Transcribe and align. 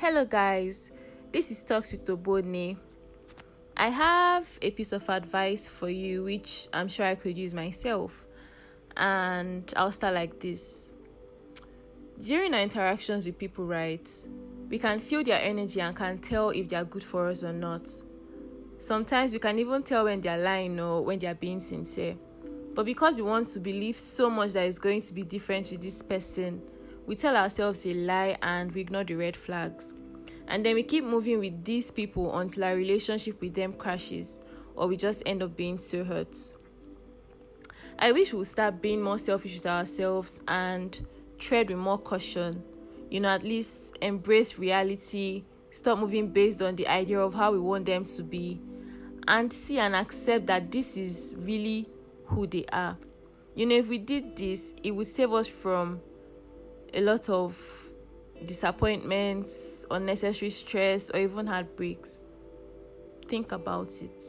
Hello, 0.00 0.24
guys. 0.24 0.92
This 1.32 1.50
is 1.50 1.64
Talks 1.64 1.90
with 1.90 2.04
Obone. 2.04 2.76
I 3.76 3.88
have 3.88 4.46
a 4.62 4.70
piece 4.70 4.92
of 4.92 5.08
advice 5.08 5.66
for 5.66 5.90
you, 5.90 6.22
which 6.22 6.68
I'm 6.72 6.86
sure 6.86 7.04
I 7.04 7.16
could 7.16 7.36
use 7.36 7.52
myself. 7.52 8.24
And 8.96 9.72
I'll 9.74 9.90
start 9.90 10.14
like 10.14 10.38
this. 10.38 10.92
During 12.20 12.54
our 12.54 12.60
interactions 12.60 13.26
with 13.26 13.38
people, 13.38 13.66
right, 13.66 14.08
we 14.70 14.78
can 14.78 15.00
feel 15.00 15.24
their 15.24 15.42
energy 15.42 15.80
and 15.80 15.96
can 15.96 16.18
tell 16.18 16.50
if 16.50 16.68
they 16.68 16.76
are 16.76 16.84
good 16.84 17.02
for 17.02 17.28
us 17.28 17.42
or 17.42 17.52
not. 17.52 17.90
Sometimes 18.78 19.32
we 19.32 19.40
can 19.40 19.58
even 19.58 19.82
tell 19.82 20.04
when 20.04 20.20
they 20.20 20.28
are 20.28 20.38
lying 20.38 20.78
or 20.78 21.04
when 21.04 21.18
they 21.18 21.26
are 21.26 21.34
being 21.34 21.60
sincere. 21.60 22.14
But 22.72 22.86
because 22.86 23.16
we 23.16 23.22
want 23.22 23.48
to 23.48 23.58
believe 23.58 23.98
so 23.98 24.30
much 24.30 24.52
that 24.52 24.64
it's 24.64 24.78
going 24.78 25.02
to 25.02 25.12
be 25.12 25.24
different 25.24 25.72
with 25.72 25.80
this 25.80 26.02
person, 26.02 26.62
we 27.08 27.16
tell 27.16 27.34
ourselves 27.36 27.86
a 27.86 27.94
lie 27.94 28.36
and 28.42 28.70
we 28.72 28.82
ignore 28.82 29.02
the 29.02 29.14
red 29.14 29.34
flags. 29.34 29.94
And 30.46 30.64
then 30.64 30.74
we 30.74 30.82
keep 30.82 31.04
moving 31.04 31.38
with 31.38 31.64
these 31.64 31.90
people 31.90 32.38
until 32.38 32.64
our 32.64 32.76
relationship 32.76 33.40
with 33.40 33.54
them 33.54 33.72
crashes 33.72 34.40
or 34.76 34.88
we 34.88 34.98
just 34.98 35.22
end 35.24 35.42
up 35.42 35.56
being 35.56 35.78
so 35.78 36.04
hurt. 36.04 36.36
I 37.98 38.12
wish 38.12 38.32
we 38.32 38.38
would 38.38 38.46
start 38.46 38.82
being 38.82 39.00
more 39.00 39.16
selfish 39.16 39.54
with 39.54 39.66
ourselves 39.66 40.42
and 40.46 41.06
tread 41.38 41.70
with 41.70 41.78
more 41.78 41.96
caution. 41.96 42.62
You 43.10 43.20
know, 43.20 43.30
at 43.30 43.42
least 43.42 43.78
embrace 44.02 44.58
reality, 44.58 45.44
stop 45.70 45.98
moving 45.98 46.28
based 46.28 46.60
on 46.60 46.76
the 46.76 46.86
idea 46.88 47.20
of 47.20 47.32
how 47.32 47.52
we 47.52 47.58
want 47.58 47.86
them 47.86 48.04
to 48.04 48.22
be, 48.22 48.60
and 49.26 49.50
see 49.50 49.78
and 49.78 49.96
accept 49.96 50.46
that 50.48 50.70
this 50.70 50.98
is 50.98 51.34
really 51.38 51.88
who 52.26 52.46
they 52.46 52.66
are. 52.70 52.98
You 53.54 53.64
know, 53.64 53.76
if 53.76 53.88
we 53.88 53.96
did 53.96 54.36
this, 54.36 54.74
it 54.82 54.90
would 54.90 55.06
save 55.06 55.32
us 55.32 55.48
from 55.48 56.00
a 56.94 57.00
lot 57.00 57.28
of 57.28 57.56
disappointments, 58.44 59.54
unnecessary 59.90 60.50
stress, 60.50 61.10
or 61.10 61.20
even 61.20 61.46
heartbreaks. 61.46 62.20
Think 63.28 63.52
about 63.52 63.92
it. 64.00 64.22